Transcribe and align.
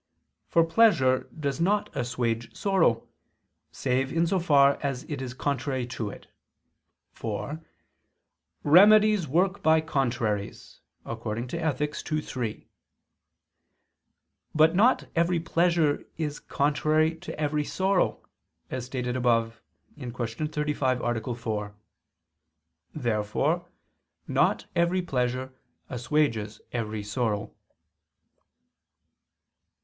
For 0.47 0.63
pleasure 0.63 1.29
does 1.39 1.61
not 1.61 1.95
assuage 1.95 2.55
sorrow, 2.55 3.07
save 3.71 4.11
in 4.11 4.25
so 4.25 4.39
far 4.39 4.79
as 4.81 5.03
it 5.03 5.21
is 5.21 5.35
contrary 5.35 5.85
to 5.93 6.09
it: 6.09 6.25
for 7.11 7.61
"remedies 8.63 9.27
work 9.27 9.61
by 9.61 9.79
contraries" 9.79 10.79
(Ethic. 11.05 11.95
ii, 12.11 12.19
3). 12.19 12.67
But 14.55 14.73
not 14.73 15.05
every 15.15 15.39
pleasure 15.39 16.03
is 16.17 16.39
contrary 16.39 17.13
to 17.17 17.39
every 17.39 17.63
sorrow; 17.63 18.23
as 18.71 18.87
stated 18.87 19.15
above 19.15 19.61
(Q. 19.99 20.09
35, 20.47 20.99
A. 21.01 21.35
4). 21.35 21.75
Therefore 22.95 23.67
not 24.27 24.65
every 24.75 25.03
pleasure 25.03 25.53
assuages 25.91 26.59
every 26.71 27.03
sorrow. 27.03 27.53